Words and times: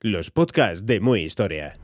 los 0.00 0.30
podcasts 0.30 0.84
de 0.84 1.00
Muy 1.00 1.22
Historia. 1.22 1.78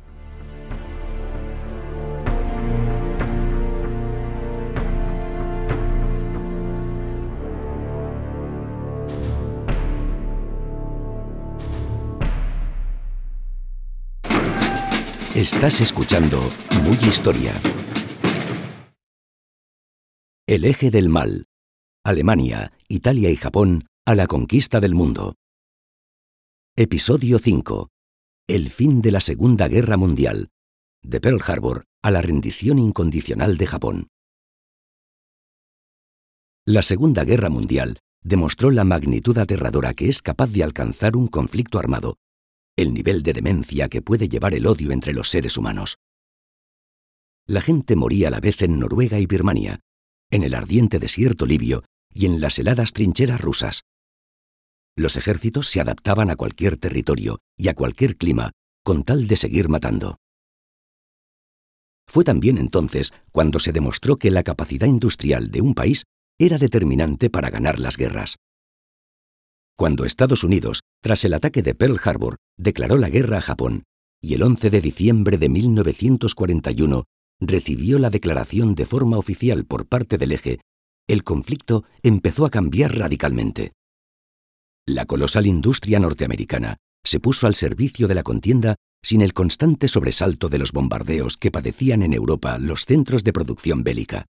Estás 15.35 15.81
escuchando 15.81 16.39
Muy 16.83 16.97
Historia. 16.97 17.55
El 20.47 20.67
eje 20.67 20.91
del 20.91 21.09
mal. 21.09 21.47
Alemania, 22.05 22.73
Italia 22.89 23.31
y 23.31 23.37
Japón 23.37 23.85
a 24.05 24.15
la 24.15 24.27
conquista 24.27 24.81
del 24.81 24.95
mundo. 24.95 25.37
Episodio 26.83 27.39
5. 27.39 27.91
El 28.49 28.71
fin 28.71 29.03
de 29.03 29.13
la 29.13 29.21
Segunda 29.21 29.69
Guerra 29.69 29.99
Mundial. 29.99 30.49
De 31.03 31.21
Pearl 31.21 31.39
Harbor 31.47 31.85
a 32.01 32.11
la 32.11 32.23
rendición 32.23 32.79
incondicional 32.79 33.59
de 33.59 33.67
Japón. 33.67 34.09
La 36.65 36.83
Segunda 36.83 37.25
Guerra 37.25 37.51
Mundial 37.51 37.99
demostró 38.23 38.71
la 38.71 38.85
magnitud 38.85 39.37
aterradora 39.37 39.93
que 39.93 40.09
es 40.09 40.23
capaz 40.23 40.47
de 40.47 40.65
alcanzar 40.65 41.19
un 41.19 41.29
conflicto 41.29 41.79
armado, 41.79 42.17
el 42.77 42.95
nivel 42.95 43.23
de 43.23 43.35
demencia 43.35 43.91
que 43.91 44.01
puede 44.01 44.31
llevar 44.31 44.55
el 44.55 44.67
odio 44.67 44.91
entre 44.91 45.13
los 45.13 45.29
seres 45.29 45.59
humanos. 45.59 45.99
La 47.47 47.61
gente 47.61 47.95
moría 47.95 48.29
a 48.29 48.31
la 48.31 48.41
vez 48.41 48.63
en 48.63 48.79
Noruega 48.79 49.21
y 49.21 49.27
Birmania, 49.27 49.81
en 50.31 50.45
el 50.45 50.55
ardiente 50.55 50.99
desierto 50.99 51.45
libio 51.45 51.85
y 52.11 52.25
en 52.25 52.41
las 52.41 52.59
heladas 52.59 52.95
trincheras 52.95 53.43
rusas. 53.43 53.83
Los 55.01 55.17
ejércitos 55.17 55.67
se 55.67 55.81
adaptaban 55.81 56.29
a 56.29 56.37
cualquier 56.37 56.77
territorio 56.77 57.39
y 57.57 57.69
a 57.69 57.75
cualquier 57.75 58.19
clima 58.19 58.53
con 58.85 59.03
tal 59.03 59.29
de 59.29 59.37
seguir 59.39 59.71
matando. 59.71 60.19
Fue 62.07 62.23
también 62.23 62.59
entonces 62.59 63.15
cuando 63.33 63.61
se 63.61 63.73
demostró 63.73 64.19
que 64.19 64.31
la 64.31 64.43
capacidad 64.43 64.87
industrial 64.87 65.51
de 65.51 65.63
un 65.63 65.73
país 65.73 66.05
era 66.39 66.59
determinante 66.59 67.31
para 67.31 67.49
ganar 67.49 67.81
las 67.81 67.97
guerras. 67.97 68.37
Cuando 69.75 70.05
Estados 70.05 70.45
Unidos, 70.45 70.81
tras 71.03 71.25
el 71.25 71.33
ataque 71.33 71.63
de 71.63 71.75
Pearl 71.75 71.99
Harbor, 72.05 72.37
declaró 72.59 72.99
la 72.99 73.09
guerra 73.09 73.39
a 73.39 73.43
Japón, 73.43 73.85
y 74.21 74.35
el 74.35 74.43
11 74.43 74.69
de 74.69 74.83
diciembre 74.83 75.39
de 75.39 75.49
1941 75.49 77.05
recibió 77.41 77.99
la 77.99 78.11
declaración 78.11 78.75
de 78.75 78.85
forma 78.85 79.17
oficial 79.17 79.65
por 79.65 79.87
parte 79.87 80.19
del 80.19 80.33
eje, 80.33 80.61
el 81.09 81.25
conflicto 81.25 81.85
empezó 82.03 82.45
a 82.45 82.51
cambiar 82.51 82.99
radicalmente. 82.99 83.73
La 84.87 85.05
colosal 85.05 85.47
industria 85.47 86.01
norteamericana 86.01 86.77
se 87.05 87.21
puso 87.21 87.47
al 87.47 87.55
servicio 87.55 88.09
de 88.09 88.15
la 88.15 88.23
contienda 88.23 88.77
sin 89.03 89.23
el 89.23 89.33
constante 89.33 89.89
sobresalto 89.89 90.49
de 90.49 90.59
los 90.59 90.73
bombardeos 90.73 91.37
que 91.37 91.51
padecían 91.51 92.03
en 92.03 92.13
Europa 92.13 92.59
los 92.59 92.85
centros 92.85 93.25
de 93.25 93.33
producción 93.33 93.83
bélica. 93.83 94.27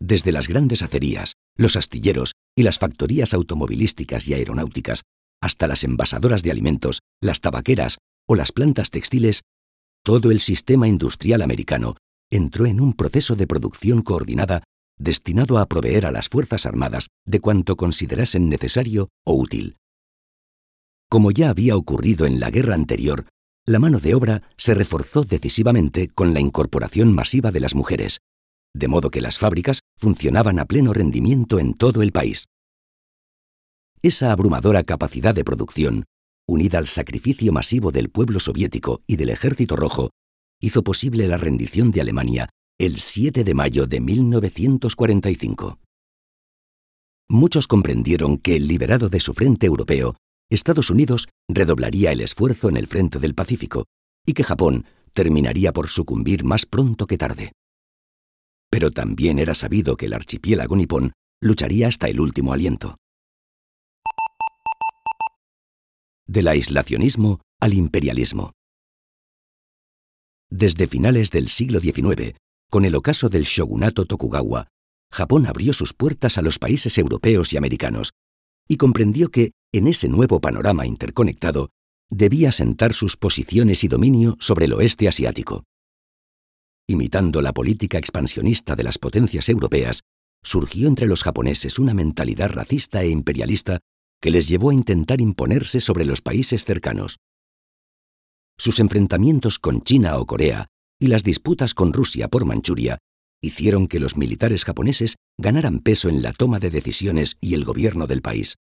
Desde 0.00 0.32
las 0.32 0.48
grandes 0.48 0.82
acerías, 0.82 1.34
los 1.56 1.76
astilleros 1.76 2.32
y 2.56 2.62
las 2.62 2.78
factorías 2.78 3.34
automovilísticas 3.34 4.26
y 4.28 4.34
aeronáuticas, 4.34 5.02
hasta 5.40 5.66
las 5.66 5.84
envasadoras 5.84 6.42
de 6.42 6.50
alimentos, 6.50 7.00
las 7.20 7.40
tabaqueras 7.40 7.98
o 8.26 8.34
las 8.34 8.52
plantas 8.52 8.90
textiles, 8.90 9.42
todo 10.02 10.30
el 10.30 10.40
sistema 10.40 10.88
industrial 10.88 11.42
americano 11.42 11.96
entró 12.30 12.66
en 12.66 12.80
un 12.80 12.94
proceso 12.94 13.36
de 13.36 13.46
producción 13.46 14.02
coordinada 14.02 14.62
destinado 14.98 15.58
a 15.58 15.66
proveer 15.66 16.06
a 16.06 16.12
las 16.12 16.28
Fuerzas 16.28 16.66
Armadas 16.66 17.08
de 17.26 17.40
cuanto 17.40 17.76
considerasen 17.76 18.48
necesario 18.48 19.08
o 19.24 19.34
útil. 19.34 19.76
Como 21.08 21.30
ya 21.30 21.50
había 21.50 21.76
ocurrido 21.76 22.26
en 22.26 22.40
la 22.40 22.50
guerra 22.50 22.74
anterior, 22.74 23.26
la 23.66 23.78
mano 23.78 23.98
de 23.98 24.14
obra 24.14 24.42
se 24.56 24.74
reforzó 24.74 25.22
decisivamente 25.22 26.08
con 26.08 26.34
la 26.34 26.40
incorporación 26.40 27.14
masiva 27.14 27.50
de 27.50 27.60
las 27.60 27.74
mujeres, 27.74 28.20
de 28.74 28.88
modo 28.88 29.10
que 29.10 29.20
las 29.20 29.38
fábricas 29.38 29.80
funcionaban 29.96 30.58
a 30.58 30.66
pleno 30.66 30.92
rendimiento 30.92 31.58
en 31.58 31.74
todo 31.74 32.02
el 32.02 32.12
país. 32.12 32.46
Esa 34.02 34.32
abrumadora 34.32 34.82
capacidad 34.82 35.34
de 35.34 35.44
producción, 35.44 36.04
unida 36.46 36.78
al 36.78 36.88
sacrificio 36.88 37.52
masivo 37.52 37.90
del 37.90 38.10
pueblo 38.10 38.38
soviético 38.38 39.00
y 39.06 39.16
del 39.16 39.30
Ejército 39.30 39.76
Rojo, 39.76 40.10
hizo 40.60 40.82
posible 40.82 41.26
la 41.26 41.38
rendición 41.38 41.90
de 41.90 42.02
Alemania 42.02 42.50
el 42.78 42.98
7 42.98 43.44
de 43.44 43.54
mayo 43.54 43.86
de 43.86 44.00
1945. 44.00 45.78
Muchos 47.28 47.68
comprendieron 47.68 48.36
que, 48.36 48.58
liberado 48.58 49.08
de 49.08 49.20
su 49.20 49.32
frente 49.32 49.66
europeo, 49.66 50.16
Estados 50.50 50.90
Unidos 50.90 51.28
redoblaría 51.48 52.10
el 52.10 52.20
esfuerzo 52.20 52.68
en 52.68 52.76
el 52.76 52.88
frente 52.88 53.20
del 53.20 53.34
Pacífico 53.34 53.84
y 54.26 54.32
que 54.32 54.42
Japón 54.42 54.86
terminaría 55.12 55.72
por 55.72 55.88
sucumbir 55.88 56.44
más 56.44 56.66
pronto 56.66 57.06
que 57.06 57.16
tarde. 57.16 57.52
Pero 58.70 58.90
también 58.90 59.38
era 59.38 59.54
sabido 59.54 59.96
que 59.96 60.06
el 60.06 60.12
archipiélago 60.12 60.76
nipón 60.76 61.12
lucharía 61.40 61.86
hasta 61.86 62.08
el 62.08 62.18
último 62.18 62.52
aliento. 62.52 62.96
Del 66.26 66.48
aislacionismo 66.48 67.40
al 67.60 67.74
imperialismo. 67.74 68.52
Desde 70.50 70.88
finales 70.88 71.30
del 71.30 71.48
siglo 71.48 71.80
XIX, 71.80 72.34
con 72.74 72.84
el 72.84 72.96
ocaso 72.96 73.28
del 73.28 73.44
shogunato 73.44 74.04
Tokugawa, 74.04 74.66
Japón 75.12 75.46
abrió 75.46 75.72
sus 75.72 75.92
puertas 75.92 76.38
a 76.38 76.42
los 76.42 76.58
países 76.58 76.98
europeos 76.98 77.52
y 77.52 77.56
americanos 77.56 78.14
y 78.66 78.78
comprendió 78.78 79.30
que, 79.30 79.52
en 79.72 79.86
ese 79.86 80.08
nuevo 80.08 80.40
panorama 80.40 80.84
interconectado, 80.84 81.68
debía 82.10 82.50
sentar 82.50 82.92
sus 82.92 83.16
posiciones 83.16 83.84
y 83.84 83.86
dominio 83.86 84.36
sobre 84.40 84.64
el 84.64 84.72
oeste 84.72 85.06
asiático. 85.06 85.62
Imitando 86.88 87.42
la 87.42 87.52
política 87.52 87.96
expansionista 87.96 88.74
de 88.74 88.82
las 88.82 88.98
potencias 88.98 89.48
europeas, 89.48 90.00
surgió 90.42 90.88
entre 90.88 91.06
los 91.06 91.22
japoneses 91.22 91.78
una 91.78 91.94
mentalidad 91.94 92.50
racista 92.50 93.04
e 93.04 93.08
imperialista 93.08 93.78
que 94.20 94.32
les 94.32 94.48
llevó 94.48 94.70
a 94.70 94.74
intentar 94.74 95.20
imponerse 95.20 95.78
sobre 95.78 96.04
los 96.04 96.22
países 96.22 96.64
cercanos. 96.64 97.18
Sus 98.58 98.80
enfrentamientos 98.80 99.60
con 99.60 99.80
China 99.82 100.18
o 100.18 100.26
Corea 100.26 100.66
y 101.00 101.08
las 101.08 101.24
disputas 101.24 101.74
con 101.74 101.92
Rusia 101.92 102.28
por 102.28 102.44
Manchuria 102.44 102.98
hicieron 103.42 103.88
que 103.88 104.00
los 104.00 104.16
militares 104.16 104.64
japoneses 104.64 105.16
ganaran 105.38 105.80
peso 105.80 106.08
en 106.08 106.22
la 106.22 106.32
toma 106.32 106.58
de 106.58 106.70
decisiones 106.70 107.36
y 107.40 107.54
el 107.54 107.64
gobierno 107.64 108.06
del 108.06 108.22
país. 108.22 108.56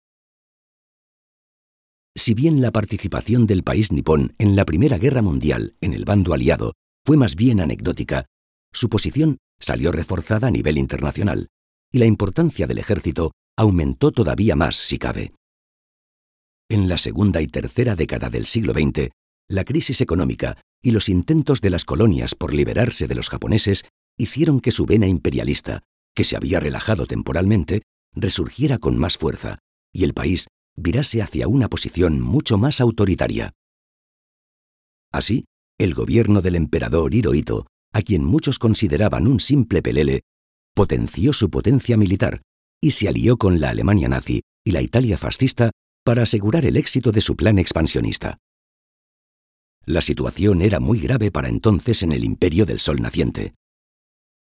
Si 2.16 2.34
bien 2.34 2.60
la 2.60 2.72
participación 2.72 3.46
del 3.46 3.62
país 3.62 3.92
nipón 3.92 4.34
en 4.38 4.56
la 4.56 4.64
Primera 4.64 4.98
Guerra 4.98 5.22
Mundial 5.22 5.76
en 5.80 5.92
el 5.92 6.04
bando 6.04 6.34
aliado 6.34 6.72
fue 7.04 7.16
más 7.16 7.36
bien 7.36 7.60
anecdótica, 7.60 8.26
su 8.72 8.88
posición 8.88 9.38
salió 9.58 9.92
reforzada 9.92 10.48
a 10.48 10.50
nivel 10.50 10.78
internacional 10.78 11.48
y 11.92 11.98
la 11.98 12.06
importancia 12.06 12.66
del 12.66 12.78
ejército 12.78 13.32
aumentó 13.56 14.12
todavía 14.12 14.56
más 14.56 14.76
si 14.76 14.98
cabe. 14.98 15.32
En 16.68 16.88
la 16.88 16.98
segunda 16.98 17.42
y 17.42 17.48
tercera 17.48 17.96
década 17.96 18.30
del 18.30 18.46
siglo 18.46 18.72
XX, 18.72 19.10
la 19.50 19.64
crisis 19.64 20.00
económica 20.00 20.56
y 20.80 20.92
los 20.92 21.08
intentos 21.08 21.60
de 21.60 21.70
las 21.70 21.84
colonias 21.84 22.34
por 22.34 22.54
liberarse 22.54 23.08
de 23.08 23.16
los 23.16 23.28
japoneses 23.28 23.84
hicieron 24.16 24.60
que 24.60 24.70
su 24.70 24.86
vena 24.86 25.08
imperialista, 25.08 25.82
que 26.14 26.24
se 26.24 26.36
había 26.36 26.60
relajado 26.60 27.06
temporalmente, 27.06 27.82
resurgiera 28.14 28.78
con 28.78 28.96
más 28.96 29.18
fuerza, 29.18 29.58
y 29.92 30.04
el 30.04 30.14
país 30.14 30.46
virase 30.76 31.20
hacia 31.20 31.48
una 31.48 31.68
posición 31.68 32.20
mucho 32.20 32.58
más 32.58 32.80
autoritaria. 32.80 33.52
Así, 35.12 35.46
el 35.78 35.94
gobierno 35.94 36.42
del 36.42 36.54
emperador 36.54 37.12
Hirohito, 37.12 37.66
a 37.92 38.02
quien 38.02 38.24
muchos 38.24 38.60
consideraban 38.60 39.26
un 39.26 39.40
simple 39.40 39.82
pelele, 39.82 40.20
potenció 40.74 41.32
su 41.32 41.50
potencia 41.50 41.96
militar 41.96 42.40
y 42.80 42.92
se 42.92 43.08
alió 43.08 43.36
con 43.36 43.60
la 43.60 43.70
Alemania 43.70 44.08
nazi 44.08 44.42
y 44.64 44.70
la 44.70 44.80
Italia 44.80 45.18
fascista 45.18 45.72
para 46.04 46.22
asegurar 46.22 46.64
el 46.66 46.76
éxito 46.76 47.10
de 47.10 47.20
su 47.20 47.34
plan 47.34 47.58
expansionista. 47.58 48.38
La 49.86 50.00
situación 50.00 50.62
era 50.62 50.80
muy 50.80 51.00
grave 51.00 51.30
para 51.30 51.48
entonces 51.48 52.02
en 52.02 52.12
el 52.12 52.24
imperio 52.24 52.66
del 52.66 52.80
sol 52.80 53.00
naciente. 53.00 53.54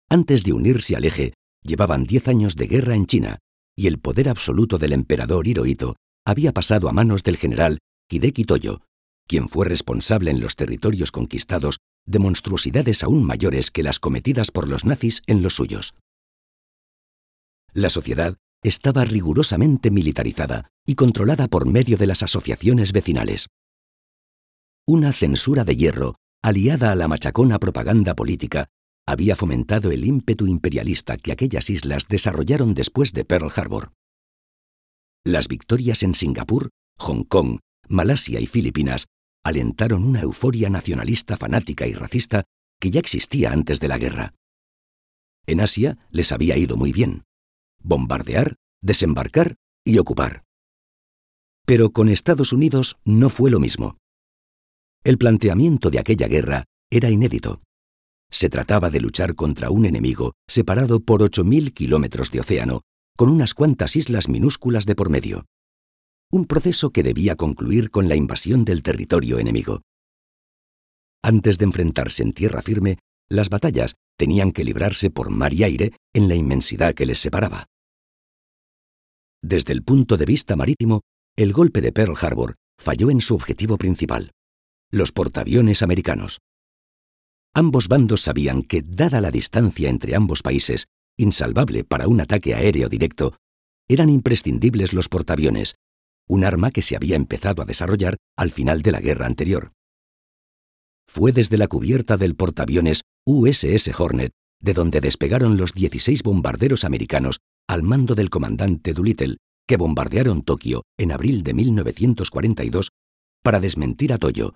Antes 0.09 0.43
de 0.43 0.53
unirse 0.53 0.97
al 0.97 1.05
eje, 1.05 1.35
llevaban 1.63 2.05
diez 2.05 2.29
años 2.29 2.57
de 2.57 2.67
guerra 2.67 2.95
en 2.95 3.07
China, 3.07 3.39
y 3.77 3.87
el 3.87 3.99
poder 3.99 4.29
absoluto 4.29 4.79
del 4.79 4.93
emperador 4.93 5.47
Hirohito 5.47 5.97
había 6.25 6.53
pasado 6.53 6.89
a 6.89 6.93
manos 6.93 7.23
del 7.23 7.37
general 7.37 7.79
Hideki 8.11 8.45
Toyo, 8.45 8.83
quien 9.29 9.49
fue 9.49 9.67
responsable 9.67 10.31
en 10.31 10.41
los 10.41 10.57
territorios 10.57 11.13
conquistados 11.13 11.79
de 12.07 12.19
monstruosidades 12.19 13.05
aún 13.05 13.25
mayores 13.25 13.71
que 13.71 13.83
las 13.83 14.01
cometidas 14.01 14.51
por 14.51 14.67
los 14.67 14.85
nazis 14.85 15.23
en 15.27 15.43
los 15.43 15.55
suyos. 15.55 15.95
La 17.75 17.91
sociedad 17.91 18.37
estaba 18.63 19.05
rigurosamente 19.05 19.91
militarizada 19.91 20.71
y 20.87 20.95
controlada 20.95 21.49
por 21.49 21.67
medio 21.67 21.97
de 21.99 22.07
las 22.07 22.23
asociaciones 22.23 22.93
vecinales. 22.93 23.49
Una 24.91 25.13
censura 25.13 25.65
de 25.65 25.77
hierro, 25.77 26.15
aliada 26.43 26.93
a 26.93 26.95
la 26.95 27.09
machacona 27.09 27.59
propaganda 27.59 28.15
política, 28.15 28.71
había 29.07 29.37
fomentado 29.37 29.91
el 29.91 30.03
ímpetu 30.03 30.47
imperialista 30.47 31.19
que 31.19 31.31
aquellas 31.31 31.69
islas 31.69 32.07
desarrollaron 32.09 32.73
después 32.73 33.13
de 33.13 33.27
Pearl 33.27 33.51
Harbor. 33.55 33.93
Las 35.27 35.47
victorias 35.47 36.03
en 36.05 36.15
Singapur, 36.15 36.71
Hong 37.01 37.25
Kong, 37.25 37.59
Malasia 37.87 38.41
y 38.41 38.47
Filipinas 38.47 39.09
alentaron 39.45 40.05
una 40.05 40.23
euforia 40.23 40.71
nacionalista 40.71 41.37
fanática 41.37 41.87
y 41.87 41.93
racista 41.93 42.45
que 42.81 42.91
ya 42.91 43.01
existía 43.01 43.53
antes 43.53 43.81
de 43.81 43.89
la 43.89 43.99
guerra. 43.99 44.33
En 45.47 45.61
Asia 45.61 45.99
les 46.11 46.33
había 46.33 46.57
ido 46.57 46.79
muy 46.79 46.93
bien. 46.93 47.25
Bombardear, 47.83 48.57
desembarcar 48.81 49.57
y 49.85 49.99
ocupar. 49.99 50.45
Pero 51.67 51.91
con 51.91 52.09
Estados 52.09 52.55
Unidos 52.55 52.99
no 53.05 53.29
fue 53.29 53.51
lo 53.51 53.61
mismo. 53.61 53.99
El 55.05 55.19
planteamiento 55.19 55.91
de 55.91 55.99
aquella 55.99 56.29
guerra 56.29 56.65
era 56.91 57.11
inédito. 57.11 57.63
Se 58.31 58.49
trataba 58.51 58.91
de 58.91 59.01
luchar 59.01 59.35
contra 59.35 59.71
un 59.71 59.87
enemigo 59.87 60.35
separado 60.47 61.01
por 61.01 61.23
8.000 61.23 61.73
kilómetros 61.73 62.31
de 62.31 62.41
océano, 62.41 62.83
con 63.17 63.31
unas 63.31 63.55
cuantas 63.55 63.97
islas 63.97 64.29
minúsculas 64.29 64.87
de 64.87 64.95
por 64.95 65.11
medio. 65.11 65.47
Un 66.31 66.45
proceso 66.45 66.91
que 66.91 67.03
debía 67.03 67.37
concluir 67.37 67.91
con 67.91 68.09
la 68.09 68.17
invasión 68.17 68.65
del 68.65 68.83
territorio 68.83 69.39
enemigo. 69.39 69.81
Antes 71.23 71.59
de 71.59 71.65
enfrentarse 71.65 72.23
en 72.23 72.33
tierra 72.33 72.63
firme, 72.63 72.99
las 73.31 73.49
batallas 73.49 73.97
tenían 74.19 74.53
que 74.53 74.65
librarse 74.65 75.11
por 75.11 75.31
mar 75.31 75.55
y 75.55 75.65
aire 75.65 75.93
en 76.15 76.29
la 76.29 76.35
inmensidad 76.35 76.95
que 76.95 77.07
les 77.07 77.19
separaba. 77.19 77.67
Desde 79.43 79.73
el 79.73 79.83
punto 79.83 80.17
de 80.17 80.27
vista 80.27 80.57
marítimo, 80.57 81.03
el 81.37 81.53
golpe 81.53 81.81
de 81.81 81.93
Pearl 81.93 82.15
Harbor 82.21 82.57
falló 82.79 83.11
en 83.11 83.21
su 83.21 83.35
objetivo 83.35 83.79
principal, 83.79 84.33
los 84.91 85.13
portaaviones 85.13 85.83
americanos. 85.83 86.41
Ambos 87.55 87.89
bandos 87.89 88.23
sabían 88.23 88.63
que, 88.63 88.83
dada 88.83 89.21
la 89.21 89.31
distancia 89.31 89.91
entre 89.91 90.15
ambos 90.15 90.43
países, 90.43 90.87
insalvable 91.19 91.85
para 91.85 92.09
un 92.09 92.21
ataque 92.21 92.55
aéreo 92.55 92.89
directo, 92.89 93.37
eran 93.89 94.09
imprescindibles 94.09 94.93
los 94.93 95.09
portaaviones, 95.09 95.77
un 96.29 96.45
arma 96.45 96.71
que 96.71 96.83
se 96.83 96.97
había 96.97 97.17
empezado 97.17 97.63
a 97.63 97.65
desarrollar 97.65 98.17
al 98.37 98.51
final 98.51 98.83
de 98.83 98.93
la 98.93 99.01
guerra 99.01 99.27
anterior. 99.27 99.73
Fue 101.07 101.33
desde 101.33 101.57
la 101.57 101.69
cubierta 101.69 102.17
del 102.17 102.35
portaaviones 102.35 103.03
USS 103.27 103.99
Hornet 103.99 104.33
de 104.61 104.75
donde 104.75 105.01
despegaron 105.01 105.57
los 105.57 105.73
16 105.73 106.23
bombarderos 106.23 106.85
americanos 106.85 107.39
al 107.69 107.83
mando 107.83 108.15
del 108.15 108.31
comandante 108.31 108.93
Doolittle, 108.93 109.37
que 109.67 109.77
bombardearon 109.77 110.43
Tokio 110.43 110.83
en 110.99 111.13
abril 111.13 111.43
de 111.43 111.55
1942 111.55 112.91
para 113.43 113.61
desmentir 113.61 114.13
a 114.13 114.19
Toyo, 114.19 114.55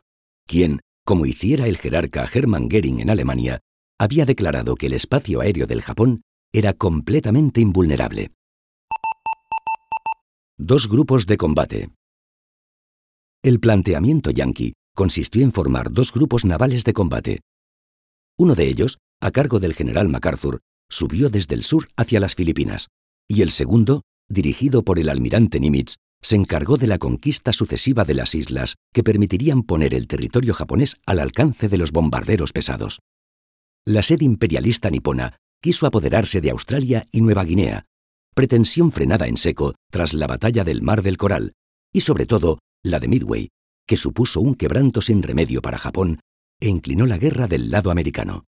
quien, 0.52 0.81
como 1.06 1.25
hiciera 1.25 1.66
el 1.66 1.78
jerarca 1.78 2.28
Hermann 2.31 2.69
Goering 2.69 3.00
en 3.00 3.08
Alemania, 3.08 3.60
había 3.99 4.26
declarado 4.26 4.75
que 4.75 4.84
el 4.84 4.93
espacio 4.93 5.40
aéreo 5.40 5.66
del 5.66 5.81
Japón 5.81 6.20
era 6.52 6.75
completamente 6.75 7.62
invulnerable. 7.62 8.32
Dos 10.58 10.90
grupos 10.90 11.26
de 11.26 11.38
combate. 11.38 11.88
El 13.43 13.60
planteamiento 13.60 14.31
yanqui 14.31 14.75
consistió 14.94 15.40
en 15.40 15.52
formar 15.52 15.90
dos 15.90 16.12
grupos 16.12 16.44
navales 16.44 16.84
de 16.84 16.93
combate. 16.93 17.40
Uno 18.38 18.54
de 18.54 18.69
ellos, 18.69 18.99
a 19.22 19.31
cargo 19.31 19.58
del 19.58 19.72
general 19.72 20.10
MacArthur, 20.10 20.60
subió 20.90 21.31
desde 21.31 21.54
el 21.54 21.62
sur 21.62 21.88
hacia 21.96 22.20
las 22.20 22.34
Filipinas, 22.34 22.88
y 23.26 23.40
el 23.40 23.52
segundo, 23.52 24.02
dirigido 24.28 24.82
por 24.82 24.99
el 24.99 25.08
almirante 25.08 25.60
Nimitz, 25.60 25.94
se 26.22 26.36
encargó 26.36 26.76
de 26.76 26.86
la 26.86 26.98
conquista 26.98 27.52
sucesiva 27.52 28.04
de 28.04 28.14
las 28.14 28.34
islas 28.34 28.76
que 28.92 29.02
permitirían 29.02 29.62
poner 29.62 29.94
el 29.94 30.06
territorio 30.06 30.54
japonés 30.54 30.96
al 31.04 31.19
alcance 31.19 31.69
de 31.69 31.78
los 31.78 31.90
bombarderos 31.90 32.52
pesados. 32.52 33.00
La 33.84 34.02
sede 34.02 34.24
imperialista 34.24 34.90
nipona 34.90 35.36
quiso 35.60 35.86
apoderarse 35.86 36.40
de 36.40 36.50
Australia 36.50 37.08
y 37.10 37.20
Nueva 37.20 37.44
Guinea, 37.44 37.84
pretensión 38.34 38.92
frenada 38.92 39.26
en 39.26 39.36
seco 39.36 39.74
tras 39.90 40.14
la 40.14 40.26
batalla 40.26 40.64
del 40.64 40.82
Mar 40.82 41.02
del 41.02 41.16
Coral, 41.16 41.52
y 41.92 42.00
sobre 42.00 42.26
todo 42.26 42.58
la 42.84 43.00
de 43.00 43.08
Midway, 43.08 43.48
que 43.86 43.96
supuso 43.96 44.40
un 44.40 44.54
quebranto 44.54 45.02
sin 45.02 45.22
remedio 45.22 45.60
para 45.60 45.78
Japón 45.78 46.20
e 46.60 46.68
inclinó 46.68 47.06
la 47.06 47.18
guerra 47.18 47.48
del 47.48 47.70
lado 47.70 47.90
americano. 47.90 48.44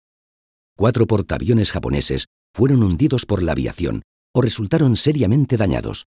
Cuatro 0.76 1.06
portaaviones 1.08 1.72
japoneses 1.72 2.28
fueron 2.54 2.84
hundidos 2.84 3.26
por 3.26 3.42
la 3.42 3.52
aviación 3.52 4.04
o 4.34 4.42
resultaron 4.42 4.96
seriamente 4.96 5.58
dañados. 5.58 6.06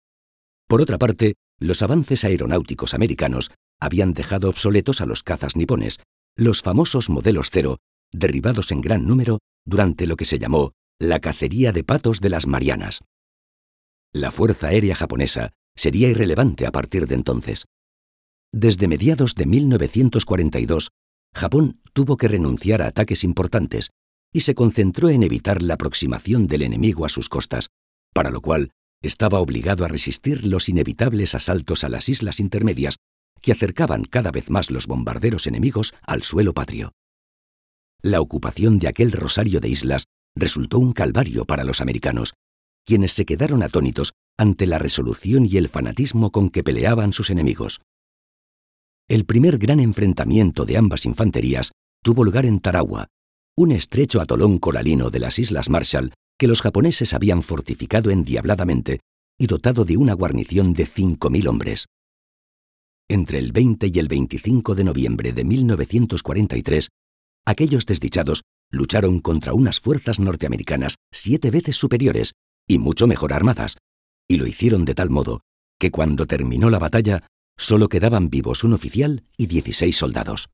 Por 0.66 0.80
otra 0.80 0.98
parte, 0.98 1.34
los 1.58 1.82
avances 1.82 2.24
aeronáuticos 2.24 2.94
americanos 2.94 3.50
habían 3.80 4.12
dejado 4.12 4.48
obsoletos 4.48 5.00
a 5.00 5.06
los 5.06 5.22
cazas 5.22 5.56
nipones, 5.56 6.00
los 6.36 6.62
famosos 6.62 7.10
modelos 7.10 7.50
cero, 7.50 7.78
derribados 8.12 8.72
en 8.72 8.80
gran 8.80 9.06
número 9.06 9.38
durante 9.64 10.06
lo 10.06 10.16
que 10.16 10.24
se 10.24 10.38
llamó 10.38 10.72
la 11.00 11.20
cacería 11.20 11.72
de 11.72 11.84
patos 11.84 12.20
de 12.20 12.30
las 12.30 12.46
Marianas. 12.46 13.00
La 14.12 14.30
Fuerza 14.30 14.68
Aérea 14.68 14.94
japonesa 14.94 15.50
sería 15.76 16.08
irrelevante 16.08 16.66
a 16.66 16.72
partir 16.72 17.06
de 17.06 17.16
entonces. 17.16 17.66
Desde 18.52 18.86
mediados 18.86 19.34
de 19.34 19.46
1942, 19.46 20.90
Japón 21.34 21.80
tuvo 21.92 22.16
que 22.16 22.28
renunciar 22.28 22.80
a 22.80 22.86
ataques 22.86 23.24
importantes 23.24 23.90
y 24.32 24.40
se 24.40 24.54
concentró 24.54 25.08
en 25.08 25.24
evitar 25.24 25.62
la 25.62 25.74
aproximación 25.74 26.46
del 26.46 26.62
enemigo 26.62 27.04
a 27.04 27.08
sus 27.08 27.28
costas, 27.28 27.70
para 28.12 28.30
lo 28.30 28.40
cual 28.40 28.70
estaba 29.06 29.40
obligado 29.40 29.84
a 29.84 29.88
resistir 29.88 30.46
los 30.46 30.68
inevitables 30.68 31.34
asaltos 31.34 31.84
a 31.84 31.88
las 31.88 32.08
islas 32.08 32.40
intermedias 32.40 32.96
que 33.40 33.52
acercaban 33.52 34.04
cada 34.04 34.30
vez 34.30 34.48
más 34.48 34.70
los 34.70 34.86
bombarderos 34.86 35.46
enemigos 35.46 35.94
al 36.02 36.22
suelo 36.22 36.54
patrio. 36.54 36.92
La 38.02 38.20
ocupación 38.20 38.78
de 38.78 38.88
aquel 38.88 39.12
rosario 39.12 39.60
de 39.60 39.68
islas 39.68 40.04
resultó 40.34 40.78
un 40.78 40.92
calvario 40.92 41.44
para 41.44 41.64
los 41.64 41.80
americanos, 41.80 42.34
quienes 42.84 43.12
se 43.12 43.24
quedaron 43.24 43.62
atónitos 43.62 44.14
ante 44.38 44.66
la 44.66 44.78
resolución 44.78 45.46
y 45.46 45.58
el 45.58 45.68
fanatismo 45.68 46.30
con 46.30 46.50
que 46.50 46.64
peleaban 46.64 47.12
sus 47.12 47.30
enemigos. 47.30 47.82
El 49.08 49.26
primer 49.26 49.58
gran 49.58 49.80
enfrentamiento 49.80 50.64
de 50.64 50.78
ambas 50.78 51.04
infanterías 51.04 51.72
tuvo 52.02 52.24
lugar 52.24 52.46
en 52.46 52.60
Tarawa, 52.60 53.08
un 53.56 53.72
estrecho 53.72 54.20
atolón 54.20 54.58
coralino 54.58 55.10
de 55.10 55.20
las 55.20 55.38
Islas 55.38 55.68
Marshall 55.68 56.12
que 56.38 56.48
los 56.48 56.62
japoneses 56.62 57.14
habían 57.14 57.42
fortificado 57.42 58.10
endiabladamente 58.10 59.00
y 59.38 59.46
dotado 59.46 59.84
de 59.84 59.96
una 59.96 60.14
guarnición 60.14 60.72
de 60.72 60.86
5.000 60.86 61.48
hombres. 61.48 61.86
Entre 63.08 63.38
el 63.38 63.52
20 63.52 63.90
y 63.92 63.98
el 63.98 64.08
25 64.08 64.74
de 64.74 64.84
noviembre 64.84 65.32
de 65.32 65.44
1943, 65.44 66.88
aquellos 67.44 67.86
desdichados 67.86 68.42
lucharon 68.70 69.20
contra 69.20 69.52
unas 69.52 69.80
fuerzas 69.80 70.18
norteamericanas 70.18 70.96
siete 71.12 71.50
veces 71.50 71.76
superiores 71.76 72.32
y 72.66 72.78
mucho 72.78 73.06
mejor 73.06 73.32
armadas, 73.32 73.76
y 74.28 74.36
lo 74.36 74.46
hicieron 74.46 74.84
de 74.84 74.94
tal 74.94 75.10
modo 75.10 75.42
que 75.78 75.90
cuando 75.90 76.26
terminó 76.26 76.70
la 76.70 76.78
batalla 76.78 77.26
solo 77.56 77.88
quedaban 77.88 78.30
vivos 78.30 78.64
un 78.64 78.72
oficial 78.72 79.24
y 79.36 79.46
16 79.46 79.94
soldados. 79.94 80.48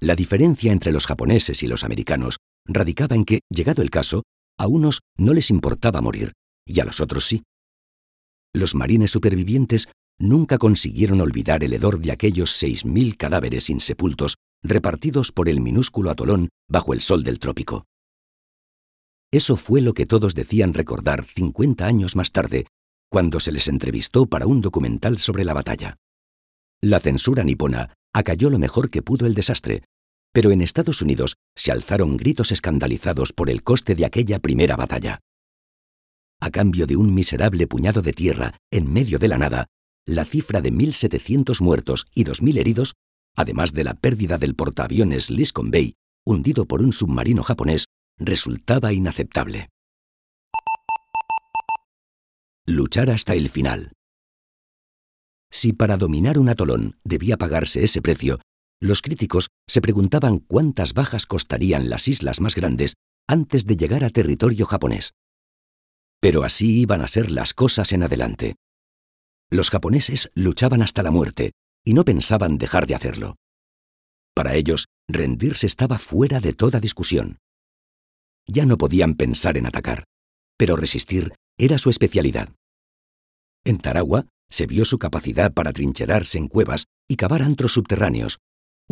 La 0.00 0.16
diferencia 0.16 0.72
entre 0.72 0.92
los 0.92 1.06
japoneses 1.06 1.62
y 1.62 1.68
los 1.68 1.84
americanos 1.84 2.38
radicaba 2.66 3.14
en 3.14 3.24
que, 3.24 3.40
llegado 3.48 3.82
el 3.82 3.90
caso, 3.90 4.24
a 4.58 4.66
unos 4.66 5.00
no 5.16 5.34
les 5.34 5.50
importaba 5.50 6.00
morir 6.00 6.32
y 6.66 6.80
a 6.80 6.84
los 6.84 7.00
otros 7.00 7.24
sí. 7.26 7.42
Los 8.54 8.74
marines 8.74 9.10
supervivientes 9.10 9.88
nunca 10.18 10.58
consiguieron 10.58 11.20
olvidar 11.20 11.64
el 11.64 11.72
hedor 11.72 12.00
de 12.00 12.12
aquellos 12.12 12.52
seis 12.52 12.84
mil 12.84 13.16
cadáveres 13.16 13.70
insepultos 13.70 14.36
repartidos 14.62 15.32
por 15.32 15.48
el 15.48 15.60
minúsculo 15.60 16.10
atolón 16.10 16.48
bajo 16.68 16.92
el 16.92 17.00
sol 17.00 17.24
del 17.24 17.38
trópico. 17.38 17.86
Eso 19.32 19.56
fue 19.56 19.80
lo 19.80 19.94
que 19.94 20.06
todos 20.06 20.34
decían 20.34 20.74
recordar 20.74 21.24
50 21.24 21.86
años 21.86 22.16
más 22.16 22.32
tarde, 22.32 22.66
cuando 23.10 23.40
se 23.40 23.50
les 23.50 23.66
entrevistó 23.66 24.26
para 24.26 24.46
un 24.46 24.60
documental 24.60 25.18
sobre 25.18 25.44
la 25.44 25.54
batalla. 25.54 25.96
La 26.82 27.00
censura 27.00 27.42
nipona 27.42 27.94
acalló 28.14 28.50
lo 28.50 28.58
mejor 28.58 28.90
que 28.90 29.02
pudo 29.02 29.26
el 29.26 29.34
desastre, 29.34 29.84
pero 30.32 30.50
en 30.50 30.62
Estados 30.62 31.02
Unidos 31.02 31.36
se 31.54 31.72
alzaron 31.72 32.16
gritos 32.16 32.52
escandalizados 32.52 33.32
por 33.32 33.50
el 33.50 33.62
coste 33.62 33.94
de 33.94 34.06
aquella 34.06 34.38
primera 34.38 34.76
batalla. 34.76 35.20
A 36.40 36.50
cambio 36.50 36.86
de 36.86 36.96
un 36.96 37.14
miserable 37.14 37.66
puñado 37.66 38.02
de 38.02 38.12
tierra 38.12 38.56
en 38.70 38.92
medio 38.92 39.18
de 39.18 39.28
la 39.28 39.38
nada, 39.38 39.66
la 40.06 40.24
cifra 40.24 40.60
de 40.60 40.72
1.700 40.72 41.60
muertos 41.60 42.06
y 42.14 42.24
2.000 42.24 42.58
heridos, 42.58 42.94
además 43.36 43.72
de 43.72 43.84
la 43.84 43.94
pérdida 43.94 44.38
del 44.38 44.56
portaaviones 44.56 45.30
Liscon 45.30 45.70
Bay, 45.70 45.94
hundido 46.26 46.66
por 46.66 46.82
un 46.82 46.92
submarino 46.92 47.42
japonés, 47.42 47.86
resultaba 48.18 48.92
inaceptable. 48.92 49.68
Luchar 52.66 53.10
hasta 53.10 53.34
el 53.34 53.48
final. 53.48 53.92
Si 55.50 55.72
para 55.72 55.96
dominar 55.96 56.38
un 56.38 56.48
atolón 56.48 56.96
debía 57.04 57.36
pagarse 57.36 57.84
ese 57.84 58.00
precio, 58.00 58.40
los 58.82 59.00
críticos 59.00 59.50
se 59.68 59.80
preguntaban 59.80 60.40
cuántas 60.40 60.92
bajas 60.92 61.26
costarían 61.26 61.88
las 61.88 62.08
islas 62.08 62.40
más 62.40 62.56
grandes 62.56 62.94
antes 63.28 63.64
de 63.64 63.76
llegar 63.76 64.02
a 64.02 64.10
territorio 64.10 64.66
japonés. 64.66 65.12
Pero 66.20 66.42
así 66.42 66.80
iban 66.80 67.00
a 67.00 67.06
ser 67.06 67.30
las 67.30 67.54
cosas 67.54 67.92
en 67.92 68.02
adelante. 68.02 68.56
Los 69.50 69.70
japoneses 69.70 70.32
luchaban 70.34 70.82
hasta 70.82 71.04
la 71.04 71.12
muerte 71.12 71.52
y 71.84 71.94
no 71.94 72.04
pensaban 72.04 72.58
dejar 72.58 72.88
de 72.88 72.96
hacerlo. 72.96 73.36
Para 74.34 74.56
ellos, 74.56 74.86
rendirse 75.08 75.68
estaba 75.68 75.98
fuera 75.98 76.40
de 76.40 76.52
toda 76.52 76.80
discusión. 76.80 77.38
Ya 78.48 78.66
no 78.66 78.78
podían 78.78 79.14
pensar 79.14 79.56
en 79.56 79.66
atacar, 79.66 80.04
pero 80.58 80.74
resistir 80.74 81.34
era 81.56 81.78
su 81.78 81.88
especialidad. 81.88 82.48
En 83.64 83.78
Tarawa 83.78 84.26
se 84.50 84.66
vio 84.66 84.84
su 84.84 84.98
capacidad 84.98 85.52
para 85.54 85.72
trincherarse 85.72 86.38
en 86.38 86.48
cuevas 86.48 86.86
y 87.08 87.14
cavar 87.14 87.42
antros 87.42 87.74
subterráneos, 87.74 88.38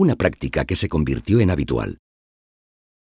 una 0.00 0.16
práctica 0.16 0.64
que 0.64 0.76
se 0.76 0.88
convirtió 0.88 1.40
en 1.40 1.50
habitual. 1.50 1.98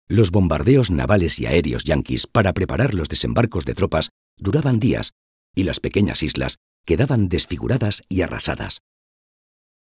Los 0.09 0.31
bombardeos 0.31 0.91
navales 0.91 1.39
y 1.39 1.45
aéreos 1.45 1.85
yanquis 1.85 2.27
para 2.27 2.53
preparar 2.53 2.93
los 2.93 3.07
desembarcos 3.07 3.63
de 3.63 3.73
tropas 3.73 4.09
duraban 4.37 4.79
días 4.79 5.13
y 5.55 5.63
las 5.63 5.79
pequeñas 5.79 6.23
islas 6.23 6.57
quedaban 6.85 7.29
desfiguradas 7.29 8.03
y 8.09 8.21
arrasadas. 8.21 8.81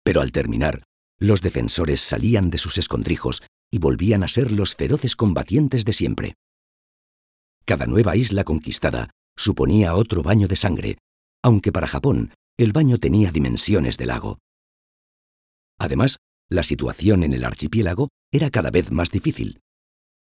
Pero 0.03 0.21
al 0.21 0.31
terminar, 0.31 0.83
los 1.19 1.41
defensores 1.41 1.99
salían 1.99 2.49
de 2.49 2.57
sus 2.57 2.77
escondrijos 2.77 3.43
y 3.69 3.79
volvían 3.79 4.23
a 4.23 4.29
ser 4.29 4.53
los 4.53 4.75
feroces 4.75 5.17
combatientes 5.17 5.83
de 5.83 5.93
siempre. 5.93 6.35
Cada 7.65 7.85
nueva 7.85 8.15
isla 8.15 8.45
conquistada 8.45 9.09
suponía 9.35 9.95
otro 9.95 10.23
baño 10.23 10.47
de 10.47 10.55
sangre, 10.55 10.97
aunque 11.41 11.73
para 11.73 11.87
Japón 11.87 12.33
el 12.57 12.71
baño 12.71 12.97
tenía 12.97 13.31
dimensiones 13.31 13.97
de 13.97 14.05
lago. 14.05 14.39
Además, 15.77 16.19
la 16.53 16.61
situación 16.61 17.23
en 17.23 17.33
el 17.33 17.45
archipiélago 17.45 18.09
era 18.31 18.51
cada 18.51 18.69
vez 18.69 18.91
más 18.91 19.09
difícil. 19.09 19.61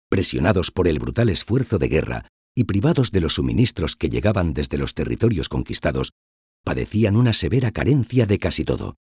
Presionados 0.09 0.71
por 0.71 0.87
el 0.87 0.97
brutal 0.97 1.29
esfuerzo 1.29 1.77
de 1.77 1.89
guerra 1.89 2.29
y 2.55 2.63
privados 2.63 3.11
de 3.11 3.19
los 3.19 3.33
suministros 3.33 3.97
que 3.97 4.09
llegaban 4.09 4.53
desde 4.53 4.77
los 4.77 4.93
territorios 4.93 5.49
conquistados, 5.49 6.13
padecían 6.63 7.17
una 7.17 7.33
severa 7.33 7.71
carencia 7.71 8.25
de 8.25 8.39
casi 8.39 8.63
todo. 8.63 8.95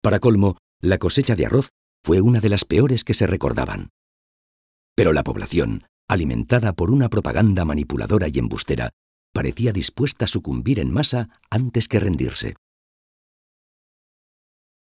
Para 0.00 0.18
colmo, 0.18 0.56
la 0.80 0.96
cosecha 0.96 1.36
de 1.36 1.44
arroz 1.44 1.68
fue 2.02 2.22
una 2.22 2.40
de 2.40 2.48
las 2.48 2.64
peores 2.64 3.04
que 3.04 3.12
se 3.12 3.26
recordaban. 3.26 3.90
Pero 4.96 5.12
la 5.12 5.24
población, 5.24 5.84
alimentada 6.08 6.72
por 6.72 6.90
una 6.90 7.10
propaganda 7.10 7.66
manipuladora 7.66 8.28
y 8.32 8.38
embustera, 8.38 8.88
parecía 9.34 9.72
dispuesta 9.72 10.24
a 10.24 10.28
sucumbir 10.28 10.80
en 10.80 10.90
masa 10.90 11.28
antes 11.50 11.86
que 11.86 12.00
rendirse. 12.00 12.54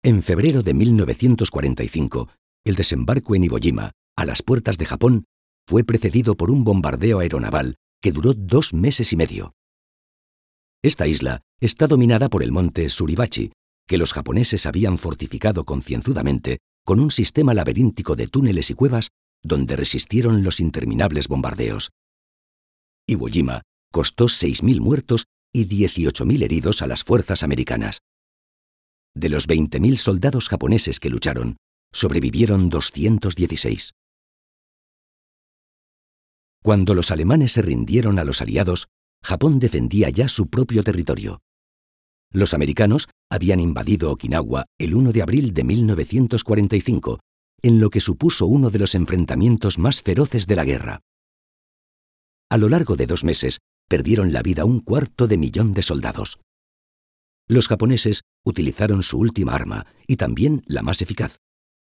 En 0.07 0.23
febrero 0.23 0.63
de 0.63 0.73
1945, 0.73 2.29
el 2.65 2.77
desembarco 2.77 3.35
en 3.35 3.43
Iwo 3.43 3.59
Jima, 3.59 3.91
a 4.17 4.25
las 4.25 4.41
puertas 4.41 4.79
de 4.79 4.87
Japón, 4.87 5.25
fue 5.67 5.83
precedido 5.83 6.37
por 6.37 6.53
un 6.53 6.63
bombardeo 6.63 7.19
aeronaval 7.19 7.75
que 8.01 8.13
duró 8.13 8.33
dos 8.33 8.73
meses 8.73 9.13
y 9.13 9.17
medio. 9.17 9.57
Esta 10.81 11.09
isla 11.09 11.41
está 11.59 11.89
dominada 11.89 12.29
por 12.29 12.45
el 12.45 12.53
monte 12.53 12.89
Suribachi, 12.89 13.51
que 13.89 13.99
los 13.99 14.13
japoneses 14.13 14.65
habían 14.67 14.99
fortificado 14.99 15.65
concienzudamente 15.65 16.59
con 16.85 17.01
un 17.01 17.11
sistema 17.11 17.53
laberíntico 17.53 18.15
de 18.15 18.29
túneles 18.29 18.71
y 18.71 18.75
cuevas 18.75 19.11
donde 19.43 19.75
resistieron 19.75 20.45
los 20.45 20.61
interminables 20.61 21.27
bombardeos. 21.27 21.91
Iwo 23.09 23.27
Jima 23.27 23.63
costó 23.91 24.27
6.000 24.27 24.79
muertos 24.79 25.25
y 25.53 25.67
18.000 25.67 26.45
heridos 26.45 26.83
a 26.83 26.87
las 26.87 27.03
fuerzas 27.03 27.43
americanas. 27.43 28.03
De 29.17 29.31
los 29.31 29.49
20.000 29.49 29.97
soldados 29.97 30.51
japoneses 30.51 31.01
que 31.01 31.09
lucharon, 31.09 31.57
sobrevivieron 31.91 32.69
216. 32.69 33.93
Cuando 36.63 36.95
los 36.95 37.11
alemanes 37.11 37.53
se 37.53 37.63
rindieron 37.63 38.19
a 38.19 38.25
los 38.25 38.43
aliados, 38.43 38.89
Japón 39.25 39.59
defendía 39.59 40.11
ya 40.11 40.29
su 40.29 40.49
propio 40.49 40.85
territorio. 40.85 41.41
Los 42.31 42.53
americanos 42.53 43.09
habían 43.31 43.59
invadido 43.59 44.11
Okinawa 44.11 44.67
el 44.79 44.95
1 44.95 45.13
de 45.13 45.23
abril 45.23 45.55
de 45.55 45.65
1945, 45.65 47.21
en 47.63 47.81
lo 47.81 47.89
que 47.89 48.03
supuso 48.03 48.45
uno 48.45 48.69
de 48.69 48.81
los 48.81 48.95
enfrentamientos 48.95 49.79
más 49.79 50.03
feroces 50.03 50.47
de 50.47 50.57
la 50.57 50.65
guerra. 50.65 51.01
A 52.51 52.59
lo 52.59 52.69
largo 52.69 52.97
de 52.97 53.07
dos 53.07 53.25
meses, 53.25 53.61
perdieron 53.89 54.35
la 54.35 54.43
vida 54.43 54.67
un 54.67 54.81
cuarto 54.81 55.27
de 55.27 55.39
millón 55.39 55.73
de 55.73 55.83
soldados. 55.83 56.39
Los 57.49 57.69
japoneses 57.69 58.23
utilizaron 58.45 59.03
su 59.03 59.19
última 59.19 59.55
arma 59.55 59.87
y 60.07 60.17
también 60.17 60.63
la 60.67 60.83
más 60.83 61.01
eficaz, 61.01 61.39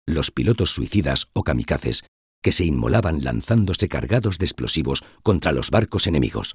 los 0.06 0.30
pilotos 0.30 0.70
suicidas 0.70 1.28
o 1.34 1.42
kamikazes, 1.42 2.04
que 2.42 2.52
se 2.52 2.64
inmolaban 2.64 3.22
lanzándose 3.22 3.88
cargados 3.88 4.38
de 4.38 4.46
explosivos 4.46 5.04
contra 5.22 5.52
los 5.52 5.70
barcos 5.70 6.06
enemigos. 6.06 6.54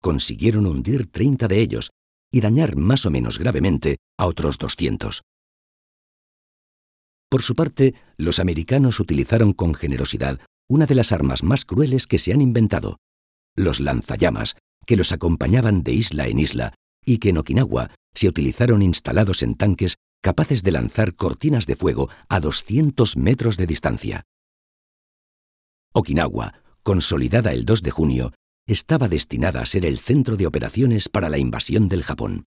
Consiguieron 0.00 0.66
hundir 0.66 1.10
30 1.10 1.48
de 1.48 1.60
ellos 1.60 1.90
y 2.32 2.40
dañar 2.40 2.76
más 2.76 3.04
o 3.04 3.10
menos 3.10 3.38
gravemente 3.38 3.98
a 4.18 4.26
otros 4.26 4.56
200. 4.56 5.22
Por 7.30 7.42
su 7.42 7.54
parte, 7.54 7.94
los 8.16 8.38
americanos 8.38 9.00
utilizaron 9.00 9.52
con 9.52 9.74
generosidad 9.74 10.40
una 10.68 10.86
de 10.86 10.94
las 10.94 11.12
armas 11.12 11.42
más 11.42 11.64
crueles 11.66 12.06
que 12.06 12.18
se 12.18 12.32
han 12.32 12.40
inventado, 12.40 12.96
los 13.56 13.80
lanzallamas, 13.80 14.56
que 14.86 14.96
los 14.96 15.12
acompañaban 15.12 15.82
de 15.82 15.92
isla 15.92 16.26
en 16.28 16.38
isla 16.38 16.74
y 17.04 17.18
que 17.18 17.30
en 17.30 17.38
Okinawa 17.38 17.90
se 18.14 18.28
utilizaron 18.28 18.82
instalados 18.82 19.42
en 19.42 19.54
tanques 19.54 19.96
capaces 20.22 20.62
de 20.62 20.72
lanzar 20.72 21.14
cortinas 21.14 21.66
de 21.66 21.76
fuego 21.76 22.08
a 22.28 22.40
200 22.40 23.16
metros 23.16 23.56
de 23.56 23.66
distancia. 23.66 24.24
Okinawa, 25.92 26.54
consolidada 26.82 27.52
el 27.52 27.64
2 27.64 27.82
de 27.82 27.90
junio, 27.90 28.32
estaba 28.66 29.08
destinada 29.08 29.60
a 29.60 29.66
ser 29.66 29.84
el 29.84 29.98
centro 29.98 30.36
de 30.36 30.46
operaciones 30.46 31.08
para 31.08 31.28
la 31.28 31.38
invasión 31.38 31.88
del 31.88 32.02
Japón. 32.02 32.46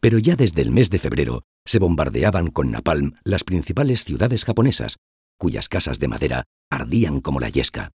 Pero 0.00 0.18
ya 0.18 0.36
desde 0.36 0.62
el 0.62 0.70
mes 0.70 0.90
de 0.90 0.98
febrero 0.98 1.42
se 1.64 1.78
bombardeaban 1.78 2.48
con 2.48 2.70
napalm 2.70 3.16
las 3.24 3.44
principales 3.44 4.04
ciudades 4.04 4.44
japonesas, 4.44 4.96
cuyas 5.38 5.68
casas 5.68 5.98
de 5.98 6.08
madera 6.08 6.44
ardían 6.70 7.20
como 7.20 7.40
la 7.40 7.48
yesca. 7.48 7.90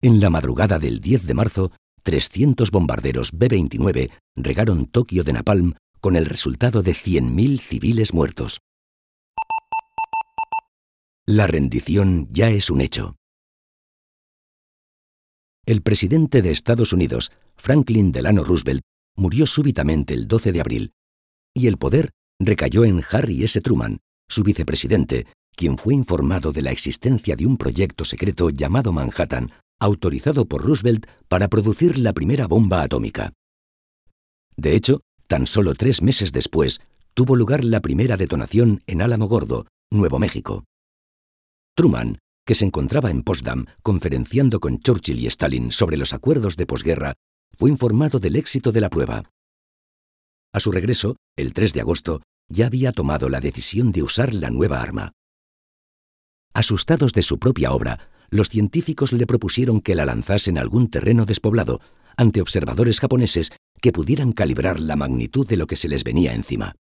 En 0.00 0.20
la 0.20 0.30
madrugada 0.30 0.78
del 0.78 1.00
10 1.00 1.26
de 1.26 1.34
marzo, 1.34 1.72
300 2.08 2.70
bombarderos 2.70 3.32
B-29 3.36 4.10
regaron 4.34 4.86
Tokio 4.86 5.24
de 5.24 5.34
napalm 5.34 5.74
con 6.00 6.16
el 6.16 6.24
resultado 6.24 6.82
de 6.82 6.92
100.000 6.92 7.60
civiles 7.60 8.14
muertos. 8.14 8.60
La 11.26 11.46
rendición 11.46 12.26
ya 12.30 12.48
es 12.48 12.70
un 12.70 12.80
hecho 12.80 13.18
el 15.68 15.82
presidente 15.82 16.40
de 16.40 16.50
Estados 16.50 16.94
Unidos, 16.94 17.30
Franklin 17.58 18.10
Delano 18.10 18.42
Roosevelt, 18.42 18.80
murió 19.18 19.46
súbitamente 19.46 20.14
el 20.14 20.26
12 20.26 20.52
de 20.52 20.60
abril, 20.62 20.92
y 21.54 21.66
el 21.66 21.76
poder 21.76 22.08
recayó 22.40 22.86
en 22.86 23.04
Harry 23.10 23.44
S. 23.44 23.60
Truman, 23.60 23.98
su 24.30 24.44
vicepresidente, 24.44 25.26
quien 25.54 25.76
fue 25.76 25.92
informado 25.92 26.52
de 26.52 26.62
la 26.62 26.70
existencia 26.70 27.36
de 27.36 27.44
un 27.44 27.58
proyecto 27.58 28.06
secreto 28.06 28.48
llamado 28.48 28.94
Manhattan, 28.94 29.52
autorizado 29.78 30.46
por 30.46 30.64
Roosevelt 30.64 31.06
para 31.28 31.48
producir 31.48 31.98
la 31.98 32.12
primera 32.12 32.46
bomba 32.46 32.82
atómica. 32.82 33.32
De 34.56 34.74
hecho, 34.74 35.00
tan 35.26 35.46
solo 35.46 35.74
tres 35.74 36.02
meses 36.02 36.32
después, 36.32 36.80
tuvo 37.14 37.36
lugar 37.36 37.64
la 37.64 37.80
primera 37.80 38.16
detonación 38.16 38.82
en 38.86 39.02
Álamo 39.02 39.28
Gordo, 39.28 39.66
Nuevo 39.90 40.18
México. 40.18 40.64
Truman 41.74 42.18
que 42.48 42.54
se 42.54 42.64
encontraba 42.64 43.10
en 43.10 43.24
Potsdam 43.24 43.66
conferenciando 43.82 44.58
con 44.58 44.78
Churchill 44.78 45.18
y 45.18 45.26
Stalin 45.26 45.70
sobre 45.70 45.98
los 45.98 46.14
acuerdos 46.14 46.56
de 46.56 46.64
posguerra, 46.64 47.12
fue 47.58 47.68
informado 47.68 48.20
del 48.20 48.36
éxito 48.36 48.72
de 48.72 48.80
la 48.80 48.88
prueba. 48.88 49.30
A 50.54 50.60
su 50.60 50.72
regreso, 50.72 51.16
el 51.36 51.52
3 51.52 51.74
de 51.74 51.80
agosto, 51.82 52.22
ya 52.48 52.64
había 52.64 52.92
tomado 52.92 53.28
la 53.28 53.40
decisión 53.40 53.92
de 53.92 54.02
usar 54.02 54.32
la 54.32 54.48
nueva 54.48 54.80
arma. 54.80 55.12
Asustados 56.54 57.12
de 57.12 57.20
su 57.20 57.38
propia 57.38 57.70
obra, 57.72 57.98
los 58.30 58.48
científicos 58.48 59.12
le 59.12 59.26
propusieron 59.26 59.80
que 59.80 59.94
la 59.94 60.06
lanzase 60.06 60.50
en 60.50 60.58
algún 60.58 60.88
terreno 60.88 61.24
despoblado, 61.24 61.80
ante 62.16 62.40
observadores 62.40 63.00
japoneses 63.00 63.52
que 63.80 63.92
pudieran 63.92 64.32
calibrar 64.32 64.80
la 64.80 64.96
magnitud 64.96 65.46
de 65.46 65.56
lo 65.56 65.66
que 65.66 65.76
se 65.76 65.88
les 65.88 66.04
venía 66.04 66.34
encima. 66.34 66.74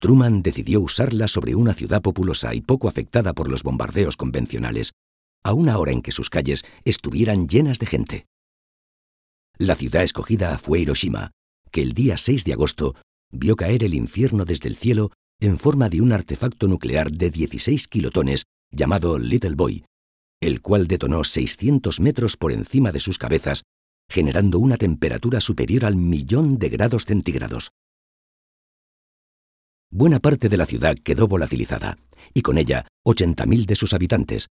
Truman 0.00 0.42
decidió 0.42 0.80
usarla 0.80 1.28
sobre 1.28 1.54
una 1.54 1.74
ciudad 1.74 2.00
populosa 2.00 2.54
y 2.54 2.62
poco 2.62 2.88
afectada 2.88 3.34
por 3.34 3.50
los 3.50 3.62
bombardeos 3.62 4.16
convencionales, 4.16 4.92
a 5.42 5.52
una 5.52 5.76
hora 5.78 5.92
en 5.92 6.02
que 6.02 6.12
sus 6.12 6.30
calles 6.30 6.64
estuvieran 6.84 7.48
llenas 7.48 7.78
de 7.78 7.86
gente. 7.86 8.26
La 9.58 9.76
ciudad 9.76 10.02
escogida 10.02 10.56
fue 10.58 10.80
Hiroshima, 10.80 11.32
que 11.70 11.82
el 11.82 11.92
día 11.92 12.16
6 12.16 12.44
de 12.44 12.52
agosto 12.54 12.94
vio 13.30 13.56
caer 13.56 13.84
el 13.84 13.94
infierno 13.94 14.44
desde 14.44 14.68
el 14.68 14.76
cielo 14.76 15.12
en 15.40 15.58
forma 15.58 15.88
de 15.88 16.00
un 16.00 16.12
artefacto 16.12 16.66
nuclear 16.66 17.10
de 17.10 17.30
16 17.30 17.88
kilotones 17.88 18.44
llamado 18.70 19.18
Little 19.18 19.54
Boy, 19.54 19.84
el 20.40 20.62
cual 20.62 20.86
detonó 20.86 21.24
600 21.24 22.00
metros 22.00 22.36
por 22.36 22.52
encima 22.52 22.92
de 22.92 23.00
sus 23.00 23.18
cabezas 23.18 23.64
generando 24.10 24.58
una 24.58 24.76
temperatura 24.76 25.40
superior 25.40 25.84
al 25.84 25.94
millón 25.94 26.58
de 26.58 26.68
grados 26.68 27.04
centígrados. 27.04 27.70
Buena 29.88 30.18
parte 30.18 30.48
de 30.48 30.56
la 30.56 30.66
ciudad 30.66 30.96
quedó 30.96 31.28
volatilizada, 31.28 31.96
y 32.34 32.42
con 32.42 32.58
ella 32.58 32.86
80.000 33.06 33.66
de 33.66 33.76
sus 33.76 33.94
habitantes, 33.94 34.48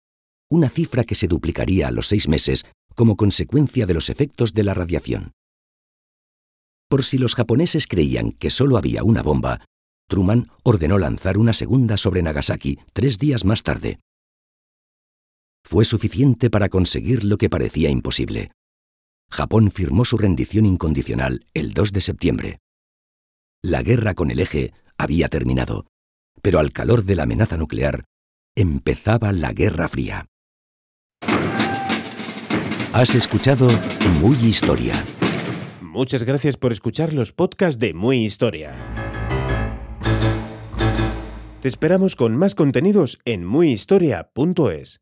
una 0.51 0.71
cifra 0.71 1.05
que 1.05 1.15
se 1.15 1.29
duplicaría 1.29 1.89
a 1.89 1.91
los 1.91 2.09
seis 2.09 2.29
meses 2.29 2.67
como 2.95 3.17
consecuencia 3.17 3.87
de 3.87 3.95
los 3.95 4.09
efectos 4.11 4.55
de 4.55 4.65
la 4.65 4.75
radiación. 4.75 5.33
Por 6.89 7.05
si 7.05 7.19
los 7.19 7.35
japoneses 7.35 7.87
creían 7.87 8.33
que 8.33 8.51
solo 8.51 8.77
había 8.77 9.05
una 9.05 9.23
bomba, 9.23 9.65
Truman 10.09 10.51
ordenó 10.63 10.99
lanzar 10.99 11.39
una 11.39 11.53
segunda 11.53 11.97
sobre 11.97 12.23
Nagasaki 12.23 12.79
tres 12.93 13.19
días 13.19 13.45
más 13.45 13.63
tarde. 13.63 14.01
Fue 15.73 15.87
suficiente 15.87 16.51
para 16.51 16.69
conseguir 16.69 17.25
lo 17.25 17.39
que 17.39 17.49
parecía 17.49 17.89
imposible. 17.89 18.51
Japón 19.31 19.71
firmó 19.71 20.05
su 20.05 20.19
rendición 20.19 20.67
incondicional 20.67 21.47
el 21.55 21.73
2 21.73 21.93
de 21.93 22.01
septiembre. 22.03 22.59
La 23.63 23.83
guerra 23.83 24.13
con 24.13 24.31
el 24.31 24.41
eje 24.41 24.75
había 24.99 25.29
terminado, 25.29 25.87
pero 26.43 26.59
al 26.59 26.73
calor 26.73 27.07
de 27.07 27.17
la 27.17 27.23
amenaza 27.23 27.57
nuclear 27.57 28.05
empezaba 28.55 29.33
la 29.33 29.55
Guerra 29.55 29.89
Fría. 29.89 30.27
Has 32.93 33.15
escuchado 33.15 33.71
Muy 34.21 34.37
Historia. 34.45 35.07
Muchas 35.81 36.25
gracias 36.25 36.59
por 36.59 36.73
escuchar 36.73 37.15
los 37.15 37.33
podcasts 37.33 37.79
de 37.79 37.95
Muy 37.95 38.19
Historia. 38.19 38.77
Te 41.63 41.69
esperamos 41.69 42.15
con 42.15 42.37
más 42.37 42.55
contenidos 42.55 43.19
en 43.25 43.47
muyhistoria.es. 43.47 45.02